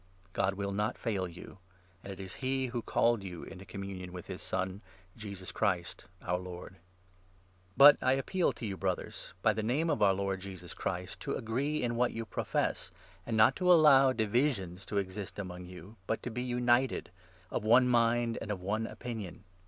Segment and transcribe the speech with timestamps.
[0.33, 1.59] God will not fail you,
[2.03, 4.81] and it is he who 9 called you into communion with his Son,
[5.15, 6.73] Jesus Christ, our Lord.
[6.77, 7.99] II.— THE STATE OF THE CHURCH AT CORINTH.
[8.01, 10.73] But I appeal to you, Brothers, by the Name of 10 Prevalence o*our Lord Jesus
[10.73, 15.37] Christ, to agree in what you profess, *" and not to allow divisions to exist
[15.37, 17.11] among you, but to be united—
[17.51, 19.43] of one mind and of one opinion.